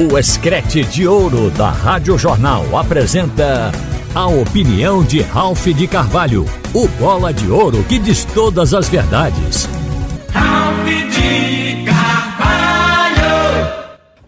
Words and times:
O 0.00 0.16
Escrete 0.16 0.84
de 0.84 1.08
Ouro 1.08 1.50
da 1.50 1.70
Rádio 1.70 2.16
Jornal 2.16 2.78
apresenta 2.78 3.72
a 4.14 4.28
opinião 4.28 5.02
de 5.02 5.20
Ralph 5.22 5.66
de 5.66 5.88
Carvalho, 5.88 6.44
o 6.72 6.86
bola 6.86 7.34
de 7.34 7.50
ouro 7.50 7.82
que 7.82 7.98
diz 7.98 8.24
todas 8.26 8.72
as 8.72 8.88
verdades. 8.88 9.68
Ralph 10.32 10.86
de 10.86 11.84
Carvalho! 11.84 13.18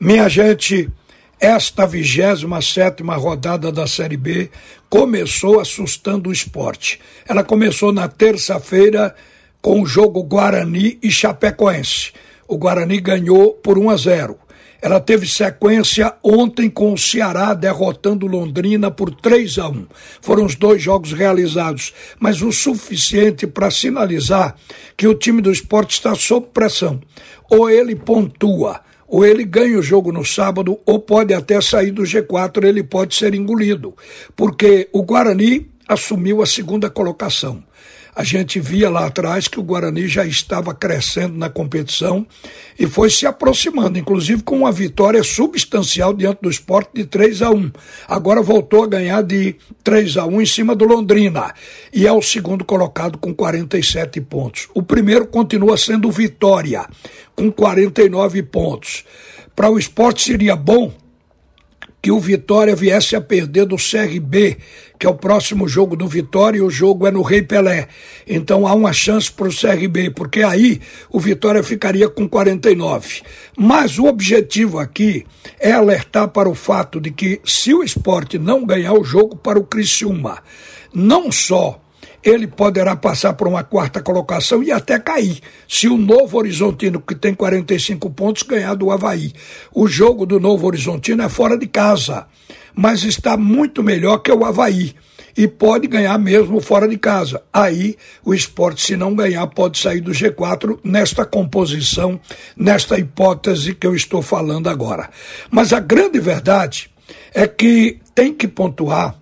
Minha 0.01 0.29
gente, 0.29 0.91
esta 1.39 1.87
27 1.87 3.05
rodada 3.05 3.71
da 3.71 3.87
Série 3.87 4.17
B 4.17 4.51
começou 4.89 5.61
assustando 5.61 6.31
o 6.31 6.33
esporte. 6.33 6.99
Ela 7.29 7.45
começou 7.45 7.93
na 7.93 8.09
terça-feira 8.09 9.15
com 9.63 9.81
o 9.81 9.87
jogo 9.87 10.25
Guarani 10.25 10.99
e 11.01 11.13
Chapecoense. 11.13 12.13
O 12.49 12.59
Guarani 12.59 12.99
ganhou 12.99 13.53
por 13.53 13.79
1 13.79 13.91
a 13.91 13.97
0. 13.97 14.50
Ela 14.83 14.99
teve 14.99 15.27
sequência 15.27 16.15
ontem 16.23 16.71
com 16.71 16.93
o 16.93 16.99
Ceará 16.99 17.53
derrotando 17.53 18.27
Londrina 18.27 18.91
por 18.91 19.15
3 19.15 19.59
a 19.59 19.69
1. 19.69 19.87
Foram 20.23 20.47
os 20.47 20.55
dois 20.55 20.83
jogos 20.83 21.13
realizados, 21.13 21.93
mas 22.19 22.41
o 22.41 22.51
suficiente 22.51 23.47
para 23.47 23.71
sinalizar 23.71 24.57
que 24.97 25.07
o 25.07 25.15
time 25.15 25.43
do 25.43 25.53
esporte 25.53 25.93
está 25.93 26.15
sob 26.15 26.47
pressão. 26.53 27.01
Ou 27.51 27.69
ele 27.69 27.95
pontua, 27.95 28.81
ou 29.07 29.25
ele 29.25 29.45
ganha 29.45 29.79
o 29.79 29.83
jogo 29.83 30.13
no 30.13 30.25
sábado, 30.25 30.79
ou 30.87 30.99
pode 30.99 31.35
até 31.35 31.61
sair 31.61 31.91
do 31.91 32.03
G4, 32.03 32.65
ele 32.65 32.83
pode 32.83 33.15
ser 33.15 33.35
engolido. 33.35 33.95
Porque 34.35 34.89
o 34.93 35.03
Guarani 35.03 35.69
assumiu 35.87 36.41
a 36.41 36.47
segunda 36.47 36.89
colocação. 36.89 37.63
A 38.15 38.25
gente 38.25 38.59
via 38.59 38.91
lá 38.91 39.07
atrás 39.07 39.47
que 39.47 39.61
o 39.61 39.63
Guarani 39.63 40.09
já 40.09 40.25
estava 40.25 40.75
crescendo 40.75 41.39
na 41.39 41.49
competição 41.49 42.27
e 42.79 42.87
foi 42.87 43.09
se 43.09 43.27
aproximando, 43.27 43.99
inclusive 43.99 44.43
com 44.43 44.59
uma 44.59 44.73
vitória 44.73 45.23
substancial 45.23 46.13
diante 46.13 46.41
do 46.43 46.51
esporte 46.51 46.91
de 46.95 47.05
3 47.05 47.43
a 47.43 47.51
1. 47.51 47.71
Agora 48.09 48.43
voltou 48.43 48.83
a 48.83 48.89
ganhar 48.89 49.23
de 49.23 49.57
3 49.85 50.17
a 50.17 50.27
1 50.27 50.43
em 50.43 50.47
cima 50.47 50.75
do 50.75 50.85
Londrina 50.85 51.55
e 51.93 52.07
é 52.07 52.13
o 52.13 52.23
segundo 52.23 52.65
colocado 52.65 53.19
com 53.19 53.33
47 53.33 54.21
pontos. 54.23 54.69
O 54.75 54.83
primeiro 54.83 55.27
continua 55.27 55.77
sendo 55.77 56.11
Vitória, 56.11 56.87
com 57.35 57.51
49 57.51 58.43
pontos. 58.43 59.05
Para 59.55 59.71
o 59.71 59.79
esporte 59.79 60.23
seria 60.23 60.57
bom 60.57 60.93
que 62.03 62.11
o 62.11 62.19
Vitória 62.19 62.75
viesse 62.75 63.15
a 63.15 63.21
perder 63.21 63.67
do 63.67 63.77
CRB, 63.77 64.57
que 64.99 65.07
é 65.07 65.11
o 65.11 65.15
próximo 65.15 65.69
jogo 65.69 65.97
do 65.97 66.07
Vitória, 66.07 66.59
e 66.59 66.63
o 66.63 66.71
jogo 66.71 67.07
é 67.07 67.11
no 67.11 67.23
Rei 67.23 67.43
Pelé. 67.43 67.89
Então 68.27 68.67
há 68.67 68.75
uma 68.75 68.93
chance 68.93 69.31
para 69.31 69.49
o 69.49 69.55
CRB, 69.55 70.11
porque 70.11 70.43
aí 70.43 70.81
o 71.11 71.21
Vitória 71.21 71.63
ficaria 71.63 72.09
com 72.09 72.29
49. 72.29 73.23
Mas 73.57 73.99
o 73.99 74.07
objetivo 74.07 74.79
aqui 74.79 75.27
é 75.59 75.73
alertar 75.73 76.29
para 76.29 76.49
o 76.49 76.55
fato 76.55 77.01
de 77.01 77.11
que 77.11 77.41
se 77.45 77.75
o 77.75 77.83
esporte 77.83 78.39
não 78.39 78.65
ganhar 78.65 78.95
o 78.95 79.05
jogo 79.05 79.37
para 79.37 79.59
o 79.59 79.65
Criciúma, 79.65 80.39
não 80.95 81.31
só 81.31 81.81
ele 82.23 82.47
poderá 82.47 82.95
passar 82.95 83.33
por 83.33 83.49
uma 83.49 83.65
quarta 83.65 84.03
colocação 84.03 84.63
e 84.63 84.71
até 84.71 84.99
cair, 84.99 85.41
se 85.69 85.89
o 85.89 85.97
Novo 85.97 86.37
Horizontino, 86.39 87.01
que 87.01 87.15
tem 87.15 87.35
45 87.35 88.11
pontos, 88.11 88.43
ganhar 88.43 88.75
do 88.75 88.91
Havaí. 88.91 89.33
O 89.73 89.89
jogo 89.89 90.27
do 90.27 90.39
Novo 90.39 90.67
Horizontino 90.67 91.23
é 91.23 91.29
fora 91.29 91.57
de 91.57 91.67
casa, 91.67 92.27
mas 92.75 93.05
está 93.05 93.37
muito 93.37 93.83
melhor 93.83 94.19
que 94.19 94.31
o 94.31 94.45
Havaí 94.45 94.95
e 95.37 95.47
pode 95.49 95.87
ganhar 95.87 96.19
mesmo 96.19 96.61
fora 96.61 96.89
de 96.89 96.99
casa. 96.99 97.43
Aí 97.53 97.97
o 98.25 98.35
esporte, 98.35 98.83
se 98.83 98.97
não 98.97 99.15
ganhar, 99.15 99.47
pode 99.49 99.79
sair 99.79 100.01
do 100.01 100.13
G4 100.13 100.79
nesta 100.85 101.25
composição, 101.25 102.21
nesta 102.57 102.99
hipótese 102.99 103.75
que 103.75 103.87
eu 103.87 103.95
estou 103.95 104.23
falando 104.23 104.69
agora. 104.69 105.09
Mas 105.51 105.73
a 105.73 105.81
grande 105.81 106.19
verdade 106.21 106.91
é 107.33 107.47
que 107.47 107.99
tem 108.15 108.35
que 108.35 108.49
pontuar 108.49 109.20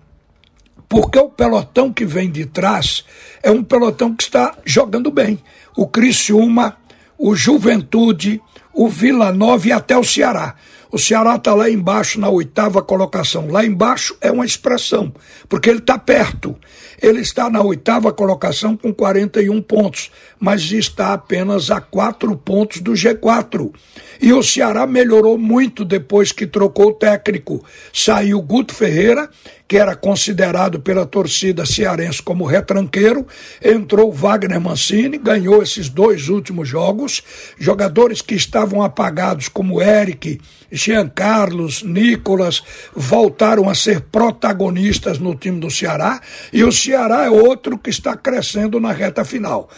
porque 0.89 1.19
o 1.19 1.29
pelotão 1.29 1.93
que 1.93 2.03
vem 2.03 2.31
de 2.31 2.47
trás 2.47 3.05
é 3.43 3.51
um 3.51 3.63
pelotão 3.63 4.15
que 4.15 4.23
está 4.23 4.57
jogando 4.65 5.11
bem. 5.11 5.39
O 5.77 5.87
Criciúma, 5.87 6.77
o 7.15 7.35
Juventude, 7.35 8.41
o 8.73 8.89
Vila 8.89 9.31
Nova 9.31 9.67
e 9.67 9.71
até 9.71 9.95
o 9.95 10.03
Ceará. 10.03 10.55
O 10.91 10.97
Ceará 10.97 11.35
está 11.35 11.53
lá 11.53 11.69
embaixo 11.69 12.19
na 12.19 12.29
oitava 12.29 12.81
colocação. 12.81 13.51
Lá 13.51 13.63
embaixo 13.63 14.17
é 14.19 14.31
uma 14.31 14.45
expressão, 14.45 15.13
porque 15.47 15.69
ele 15.69 15.77
está 15.77 15.99
perto. 15.99 16.55
Ele 16.99 17.21
está 17.21 17.47
na 17.47 17.61
oitava 17.61 18.11
colocação 18.11 18.75
com 18.75 18.91
41 18.91 19.61
pontos, 19.61 20.09
mas 20.39 20.71
está 20.71 21.13
apenas 21.13 21.69
a 21.69 21.79
quatro 21.79 22.35
pontos 22.35 22.81
do 22.81 22.93
G4. 22.93 23.71
E 24.19 24.33
o 24.33 24.41
Ceará 24.41 24.87
melhorou 24.87 25.37
muito 25.37 25.85
depois 25.85 26.31
que 26.31 26.47
trocou 26.47 26.87
o 26.87 26.93
técnico. 26.93 27.63
Saiu 27.93 28.41
Guto 28.41 28.73
Ferreira 28.73 29.29
que 29.69 29.77
era 29.77 29.95
considerado 29.95 30.79
pela 30.79 31.05
torcida 31.05 31.63
cearense 31.63 32.23
como 32.23 32.43
retranqueiro, 32.43 33.27
entrou 33.63 34.11
Wagner 34.11 34.59
Mancini, 34.59 35.19
ganhou 35.19 35.61
esses 35.61 35.87
dois 35.87 36.27
últimos 36.27 36.67
jogos. 36.67 37.21
Jogadores 37.59 38.19
que 38.19 38.33
estavam 38.33 38.81
apagados, 38.81 39.47
como 39.47 39.79
Eric, 39.79 40.41
Jean 40.71 41.07
Carlos, 41.07 41.83
Nicolas, 41.83 42.63
voltaram 42.95 43.69
a 43.69 43.75
ser 43.75 44.01
protagonistas 44.01 45.19
no 45.19 45.35
time 45.35 45.59
do 45.59 45.69
Ceará, 45.69 46.19
e 46.51 46.63
o 46.63 46.71
Ceará 46.71 47.25
é 47.25 47.29
outro 47.29 47.77
que 47.77 47.91
está 47.91 48.17
crescendo 48.17 48.79
na 48.79 48.91
reta 48.91 49.23
final. 49.23 49.69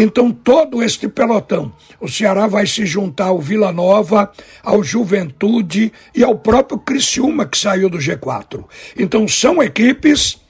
Então, 0.00 0.30
todo 0.30 0.80
este 0.80 1.08
pelotão, 1.08 1.72
o 2.00 2.06
Ceará 2.06 2.46
vai 2.46 2.68
se 2.68 2.86
juntar 2.86 3.26
ao 3.26 3.40
Vila 3.40 3.72
Nova, 3.72 4.30
ao 4.62 4.80
Juventude 4.80 5.92
e 6.14 6.22
ao 6.22 6.38
próprio 6.38 6.78
Criciúma, 6.78 7.44
que 7.44 7.58
saiu 7.58 7.90
do 7.90 7.98
G4. 7.98 8.64
Então, 8.96 9.26
são 9.26 9.60
equipes 9.60 10.40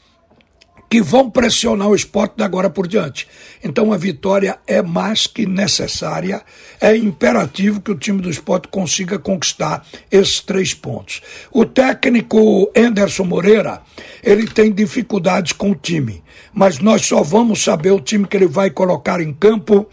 que 0.88 1.02
vão 1.02 1.30
pressionar 1.30 1.88
o 1.88 1.94
esporte 1.94 2.36
da 2.36 2.44
agora 2.44 2.70
por 2.70 2.86
diante. 2.86 3.28
Então 3.62 3.92
a 3.92 3.96
vitória 3.96 4.58
é 4.66 4.80
mais 4.80 5.26
que 5.26 5.44
necessária, 5.46 6.42
é 6.80 6.96
imperativo 6.96 7.80
que 7.80 7.90
o 7.90 7.98
time 7.98 8.22
do 8.22 8.30
esporte 8.30 8.68
consiga 8.68 9.18
conquistar 9.18 9.86
esses 10.10 10.40
três 10.40 10.72
pontos. 10.72 11.20
O 11.52 11.66
técnico 11.66 12.70
Anderson 12.74 13.24
Moreira, 13.24 13.82
ele 14.22 14.46
tem 14.46 14.72
dificuldades 14.72 15.52
com 15.52 15.72
o 15.72 15.74
time, 15.74 16.22
mas 16.52 16.78
nós 16.78 17.04
só 17.04 17.22
vamos 17.22 17.62
saber 17.62 17.90
o 17.90 18.00
time 18.00 18.26
que 18.26 18.36
ele 18.36 18.46
vai 18.48 18.70
colocar 18.70 19.20
em 19.20 19.32
campo 19.32 19.86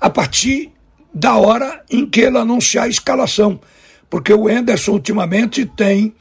a 0.00 0.10
partir 0.10 0.72
da 1.14 1.36
hora 1.36 1.84
em 1.88 2.04
que 2.04 2.22
ele 2.22 2.38
anunciar 2.38 2.86
a 2.86 2.88
escalação, 2.88 3.60
porque 4.10 4.32
o 4.32 4.48
Anderson 4.48 4.92
ultimamente 4.92 5.64
tem 5.64 6.14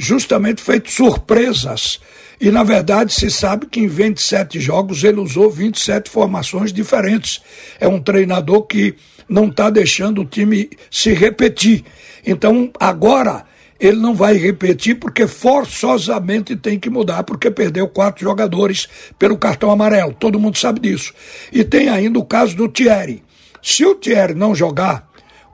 justamente 0.00 0.62
feito 0.62 0.90
surpresas 0.90 2.00
e, 2.40 2.50
na 2.50 2.62
verdade, 2.62 3.12
se 3.12 3.30
sabe 3.30 3.66
que 3.66 3.80
em 3.80 3.86
27 3.86 4.58
jogos 4.58 5.04
ele 5.04 5.20
usou 5.20 5.50
27 5.50 6.08
formações 6.08 6.72
diferentes. 6.72 7.42
É 7.78 7.86
um 7.86 8.00
treinador 8.00 8.62
que 8.62 8.94
não 9.28 9.48
está 9.48 9.68
deixando 9.68 10.22
o 10.22 10.24
time 10.24 10.70
se 10.90 11.12
repetir. 11.12 11.84
Então, 12.26 12.70
agora, 12.80 13.44
ele 13.78 13.98
não 13.98 14.14
vai 14.14 14.38
repetir 14.38 14.98
porque 14.98 15.26
forçosamente 15.26 16.56
tem 16.56 16.78
que 16.78 16.88
mudar, 16.88 17.24
porque 17.24 17.50
perdeu 17.50 17.86
quatro 17.86 18.24
jogadores 18.24 18.88
pelo 19.18 19.36
cartão 19.36 19.70
amarelo. 19.70 20.16
Todo 20.18 20.40
mundo 20.40 20.56
sabe 20.56 20.80
disso. 20.80 21.12
E 21.52 21.62
tem 21.62 21.90
ainda 21.90 22.18
o 22.18 22.24
caso 22.24 22.56
do 22.56 22.68
Thierry. 22.68 23.22
Se 23.62 23.84
o 23.84 23.94
Thierry 23.94 24.32
não 24.32 24.54
jogar, 24.54 25.10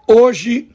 hoje 0.07 0.69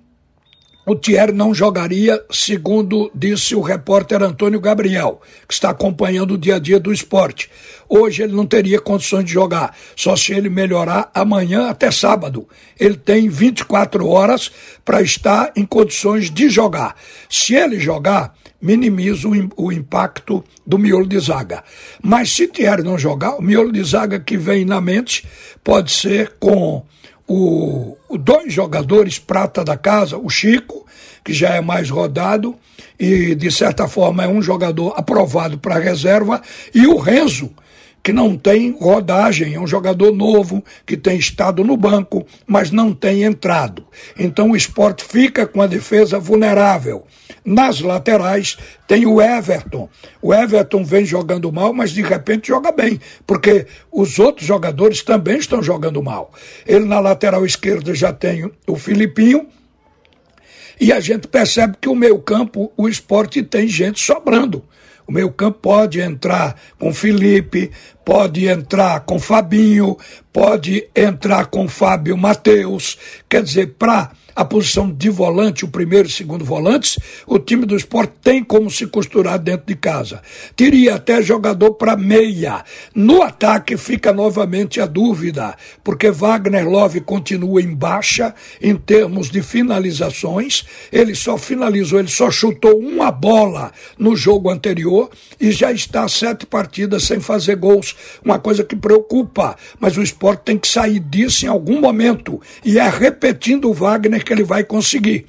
o 0.86 0.96
Thierry 0.96 1.32
não 1.32 1.54
jogaria, 1.54 2.24
segundo 2.32 3.12
disse 3.14 3.56
o 3.56 3.62
repórter 3.62 4.24
Antônio 4.24 4.60
Gabriel, 4.60 5.22
que 5.48 5.54
está 5.54 5.70
acompanhando 5.70 6.34
o 6.34 6.38
dia 6.38 6.56
a 6.56 6.60
dia 6.60 6.80
do 6.80 6.92
esporte. 6.92 7.50
Hoje 7.88 8.24
ele 8.24 8.34
não 8.34 8.48
teria 8.48 8.80
condições 8.80 9.26
de 9.26 9.32
jogar, 9.32 9.76
só 9.96 10.16
se 10.16 10.34
ele 10.34 10.50
melhorar 10.50 11.12
amanhã 11.14 11.70
até 11.70 11.92
sábado. 11.92 12.48
Ele 12.80 12.96
tem 12.96 13.30
24 13.30 14.08
horas 14.08 14.52
para 14.84 15.02
estar 15.02 15.52
em 15.56 15.66
condições 15.66 16.32
de 16.32 16.50
jogar. 16.50 16.96
Se 17.30 17.54
ele 17.54 17.80
jogar, 17.80 18.34
minimiza 18.60 19.28
o, 19.28 19.34
o 19.58 19.72
impacto 19.72 20.44
do 20.66 20.80
miolo 20.80 21.08
de 21.08 21.20
zaga. 21.20 21.64
Mas 22.02 22.32
se 22.32 22.48
Thierry 22.48 22.82
não 22.82 22.98
jogar, 22.98 23.36
o 23.36 23.42
miolo 23.42 23.72
de 23.72 23.84
zaga 23.84 24.20
que 24.20 24.38
vem 24.38 24.66
na 24.66 24.82
mente 24.82 25.28
pode 25.64 25.92
ser 25.92 26.34
com 26.40 26.84
o, 28.10 28.18
dois 28.18 28.54
jogadores 28.54 29.18
prata 29.18 29.64
da 29.64 29.78
casa, 29.78 30.18
o 30.18 30.30
Chico, 30.30 30.86
que 31.24 31.34
já 31.34 31.50
é 31.56 31.62
mais 31.62 31.90
rodado 31.90 32.56
e 33.00 33.34
de 33.36 33.50
certa 33.50 33.88
forma 33.88 34.24
é 34.24 34.28
um 34.28 34.42
jogador 34.42 34.94
aprovado 34.98 35.58
para 35.58 35.80
reserva, 35.80 36.42
e 36.74 36.86
o 36.86 36.98
Renzo, 36.98 37.50
que 38.04 38.12
não 38.12 38.36
tem 38.36 38.72
rodagem, 38.72 39.54
é 39.54 39.60
um 39.60 39.68
jogador 39.68 40.12
novo 40.12 40.64
que 40.86 40.98
tem 40.98 41.18
estado 41.18 41.64
no 41.64 41.78
banco, 41.78 42.26
mas 42.48 42.72
não 42.72 42.94
tem 42.94 43.24
entrado. 43.24 43.86
Então 44.18 44.52
o 44.52 44.56
esporte 44.56 45.04
fica 45.04 45.46
com 45.46 45.62
a 45.62 45.68
defesa 45.68 46.20
vulnerável. 46.20 47.06
Nas 47.46 47.80
laterais 47.80 48.58
tem 48.88 49.06
o 49.06 49.22
Everton. 49.22 49.88
O 50.22 50.34
Everton 50.34 50.84
vem 50.84 51.06
jogando 51.06 51.52
mal, 51.52 51.74
mas 51.74 51.92
de 51.92 52.02
repente 52.02 52.48
joga 52.48 52.72
bem, 52.72 53.00
porque 53.26 53.68
os 53.92 54.20
outros 54.20 54.48
jogadores 54.48 55.02
também 55.04 55.38
estão 55.38 55.62
jogando 55.62 56.02
mal. 56.02 56.32
Ele 56.66 56.86
na 56.86 57.00
lateral 57.00 57.46
esquerda 57.46 57.94
já 57.94 58.12
tem 58.12 58.52
o 58.68 58.76
Filipinho, 58.76 59.48
E 60.80 60.92
a 60.92 61.00
gente 61.00 61.28
percebe 61.28 61.78
que 61.80 61.88
o 61.88 61.94
meio 61.94 62.18
campo, 62.18 62.72
o 62.76 62.90
esporte 62.90 63.44
tem 63.44 63.68
gente 63.68 64.00
sobrando. 64.00 64.64
O 65.08 65.12
meio 65.12 65.32
campo 65.32 65.60
pode 65.60 66.00
entrar 66.00 66.56
com 66.78 66.94
Felipe, 66.94 67.72
pode 68.06 68.48
entrar 68.48 69.02
com 69.02 69.20
Fabinho, 69.20 69.98
pode 70.32 70.88
entrar 70.96 71.46
com 71.48 71.68
Fábio 71.68 72.18
Matheus. 72.18 72.98
Quer 73.30 73.44
dizer, 73.44 73.76
para 73.78 74.12
a 74.36 74.46
posição 74.46 74.92
de 74.92 75.10
volante, 75.10 75.66
o 75.66 75.68
primeiro 75.68 76.08
e 76.08 76.12
segundo 76.12 76.46
volantes, 76.46 76.98
o 77.28 77.38
time 77.38 77.66
do 77.66 77.76
esporte 77.76 78.14
tem 78.22 78.44
como 78.44 78.70
se 78.70 78.88
costurar 78.88 79.40
dentro 79.40 79.68
de 79.68 79.76
casa. 79.76 80.22
Teria 80.56 80.96
até 80.96 81.22
jogador 81.22 81.74
para 81.74 81.98
meia. 81.98 82.64
No 82.96 83.22
ataque 83.22 83.78
fica 83.78 84.14
novamente 84.14 84.80
a 84.80 84.86
dúvida, 84.86 85.56
porque 85.84 86.12
Wagner 86.12 86.68
Love 86.68 87.02
continua 87.02 87.62
em 87.62 87.74
baixa 87.74 88.34
em 88.62 88.76
termos 88.76 89.30
de 89.30 89.42
finalizações. 89.42 90.64
Ele 90.92 91.16
só 91.16 91.38
finalizou, 91.38 92.00
ele 92.00 92.08
só 92.08 92.32
chutou 92.32 92.78
uma 92.78 93.12
bola 93.12 93.72
no 93.98 94.16
jogo 94.16 94.50
anterior 94.50 95.10
e 95.40 95.52
já 95.52 95.72
está 95.72 96.08
sete 96.08 96.46
partidas 96.46 97.04
sem 97.04 97.20
fazer 97.20 97.56
gols. 97.56 97.96
Uma 98.24 98.40
coisa 98.40 98.64
que 98.64 98.76
preocupa, 98.76 99.56
mas 99.80 99.98
o 99.98 100.02
esporte 100.02 100.44
tem 100.44 100.58
que 100.58 100.68
sair 100.68 101.00
disso 101.00 101.46
em 101.46 101.50
algum 101.50 101.80
momento. 101.80 102.42
E 102.64 102.80
é 102.80 102.90
repetindo 102.90 103.70
o 103.70 103.74
Wagner 103.74 104.21
que 104.24 104.34
ele 104.34 104.44
vai 104.44 104.64
conseguir. 104.64 105.26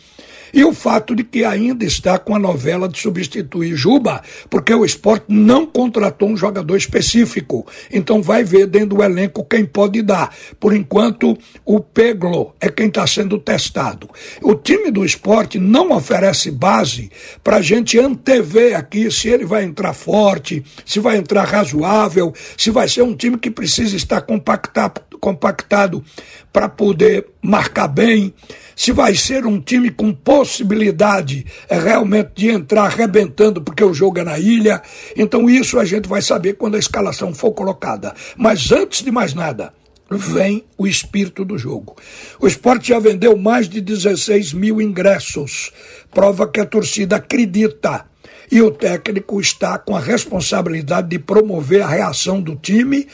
E 0.53 0.65
o 0.65 0.75
fato 0.75 1.17
de 1.17 1.25
que 1.25 1.45
ainda 1.45 1.85
está 1.85 2.19
com 2.19 2.35
a 2.35 2.39
novela 2.39 2.87
de 2.87 2.99
substituir 2.99 3.75
Juba, 3.75 4.23
porque 4.51 4.75
o 4.75 4.85
esporte 4.85 5.25
não 5.29 5.65
contratou 5.65 6.29
um 6.29 6.37
jogador 6.37 6.77
específico. 6.77 7.67
Então 7.91 8.21
vai 8.21 8.45
ver 8.45 8.67
dentro 8.67 8.97
do 8.97 9.03
elenco 9.03 9.45
quem 9.45 9.65
pode 9.65 10.03
dar. 10.03 10.35
Por 10.61 10.75
enquanto, 10.75 11.39
o 11.65 11.81
Peglo 11.81 12.55
é 12.61 12.69
quem 12.69 12.89
está 12.89 13.07
sendo 13.07 13.39
testado. 13.39 14.11
O 14.43 14.55
time 14.55 14.91
do 14.91 15.07
esporte 15.07 15.59
não 15.59 15.91
oferece 15.93 16.51
base 16.51 17.11
para 17.43 17.57
a 17.57 17.63
gente 17.63 17.99
antever 17.99 18.77
aqui 18.77 19.11
se 19.11 19.29
ele 19.29 19.47
vai 19.47 19.65
entrar 19.65 19.95
forte, 19.95 20.63
se 20.85 21.01
vai 21.01 21.17
entrar 21.17 21.45
razoável, 21.45 22.35
se 22.59 22.71
vai 22.71 22.89
ser 22.89 23.03
um 23.03 23.17
time 23.17 23.39
que 23.39 23.51
precisa 23.51 23.97
estar 23.97 24.21
compactado, 24.21 25.01
compactado 25.23 26.05
para 26.53 26.69
poder 26.69 27.29
marcar 27.41 27.87
bem 27.87 28.35
se 28.75 28.91
vai 28.91 29.15
ser 29.15 29.47
um 29.47 29.61
time 29.61 29.89
com 29.89 30.13
possibilidade 30.13 31.47
realmente 31.71 32.31
de 32.35 32.49
entrar 32.49 32.87
arrebentando, 32.87 33.63
porque 33.63 33.85
o 33.85 33.95
jogo 33.95 34.19
é 34.19 34.25
na 34.25 34.37
ilha. 34.37 34.83
Então, 35.17 35.49
isso 35.49 35.79
a 35.79 35.85
gente 35.85 36.09
vai 36.09 36.21
saber 36.21 36.55
quando 36.55 36.75
a 36.75 36.79
escalação 36.79 37.33
for 37.33 37.53
colocada. 37.53 38.13
Mas 38.37 38.73
antes 38.73 39.05
de 39.05 39.13
mais 39.13 39.33
nada, 39.33 39.73
vem 40.11 40.65
o 40.77 40.89
espírito 40.89 41.45
do 41.45 41.57
jogo. 41.57 41.95
O 42.41 42.49
esporte 42.49 42.89
já 42.89 42.99
vendeu 42.99 43.37
mais 43.37 43.69
de 43.69 43.81
16 43.81 44.53
mil 44.53 44.83
ingressos, 44.83 45.71
prova 46.11 46.49
que 46.49 46.59
a 46.59 46.67
torcida 46.67 47.17
acredita. 47.17 48.07
E 48.51 48.61
o 48.61 48.73
técnico 48.73 49.41
está 49.41 49.79
com 49.79 49.97
a 49.97 50.01
responsabilidade 50.01 51.09
de 51.09 51.19
promover 51.19 51.83
a 51.83 51.87
reação 51.87 52.41
do 52.41 52.57
time 52.57 53.07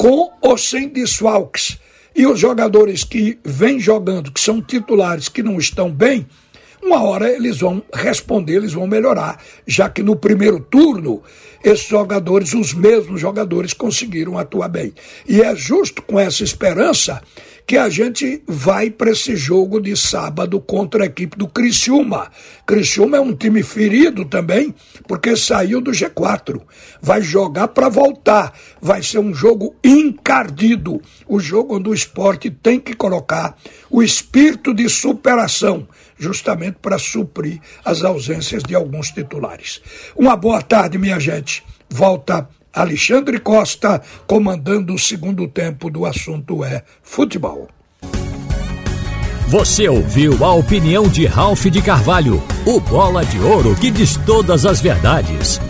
com 0.00 0.30
ou 0.40 0.56
sem 0.56 0.88
desfalques 0.88 1.78
e 2.16 2.26
os 2.26 2.40
jogadores 2.40 3.04
que 3.04 3.38
vêm 3.44 3.78
jogando, 3.78 4.32
que 4.32 4.40
são 4.40 4.62
titulares, 4.62 5.28
que 5.28 5.42
não 5.42 5.58
estão 5.58 5.90
bem, 5.90 6.26
uma 6.82 7.02
hora 7.02 7.30
eles 7.30 7.58
vão 7.58 7.82
responder, 7.92 8.54
eles 8.54 8.72
vão 8.72 8.86
melhorar, 8.86 9.38
já 9.66 9.90
que 9.90 10.02
no 10.02 10.16
primeiro 10.16 10.58
turno 10.58 11.22
esses 11.62 11.86
jogadores, 11.86 12.54
os 12.54 12.72
mesmos 12.72 13.20
jogadores, 13.20 13.74
conseguiram 13.74 14.38
atuar 14.38 14.68
bem. 14.68 14.94
E 15.28 15.42
é 15.42 15.54
justo 15.54 16.00
com 16.00 16.18
essa 16.18 16.42
esperança 16.42 17.20
que 17.70 17.78
a 17.78 17.88
gente 17.88 18.42
vai 18.48 18.90
para 18.90 19.12
esse 19.12 19.36
jogo 19.36 19.80
de 19.80 19.96
sábado 19.96 20.60
contra 20.60 21.04
a 21.04 21.06
equipe 21.06 21.38
do 21.38 21.46
Criciúma. 21.46 22.28
Criciúma 22.66 23.16
é 23.16 23.20
um 23.20 23.32
time 23.32 23.62
ferido 23.62 24.24
também, 24.24 24.74
porque 25.06 25.36
saiu 25.36 25.80
do 25.80 25.92
G4. 25.92 26.60
Vai 27.00 27.22
jogar 27.22 27.68
para 27.68 27.88
voltar. 27.88 28.52
Vai 28.82 29.04
ser 29.04 29.20
um 29.20 29.32
jogo 29.32 29.76
encardido. 29.84 31.00
O 31.28 31.38
jogo 31.38 31.76
onde 31.76 31.88
o 31.88 31.94
esporte 31.94 32.50
tem 32.50 32.80
que 32.80 32.92
colocar 32.92 33.56
o 33.88 34.02
espírito 34.02 34.74
de 34.74 34.88
superação, 34.88 35.86
justamente 36.18 36.78
para 36.82 36.98
suprir 36.98 37.60
as 37.84 38.02
ausências 38.02 38.64
de 38.64 38.74
alguns 38.74 39.12
titulares. 39.12 39.80
Uma 40.16 40.34
boa 40.34 40.60
tarde, 40.60 40.98
minha 40.98 41.20
gente. 41.20 41.62
Volta 41.88 42.48
Alexandre 42.72 43.38
Costa 43.40 44.00
comandando 44.26 44.94
o 44.94 44.98
segundo 44.98 45.48
tempo 45.48 45.90
do 45.90 46.06
assunto 46.06 46.64
é 46.64 46.82
futebol. 47.02 47.68
Você 49.48 49.88
ouviu 49.88 50.44
a 50.44 50.52
opinião 50.54 51.08
de 51.08 51.26
Ralph 51.26 51.66
de 51.66 51.82
Carvalho, 51.82 52.40
o 52.64 52.78
bola 52.78 53.24
de 53.24 53.40
ouro 53.40 53.74
que 53.74 53.90
diz 53.90 54.16
todas 54.24 54.64
as 54.64 54.80
verdades. 54.80 55.60